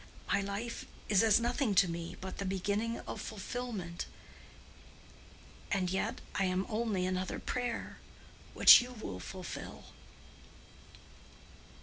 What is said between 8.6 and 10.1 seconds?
you will fulfil."